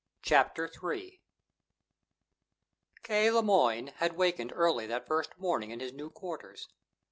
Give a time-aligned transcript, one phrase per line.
[0.23, 1.21] CHAPTER III
[3.03, 3.29] K.
[3.29, 6.69] Le Moyne had wakened early that first morning in his new quarters.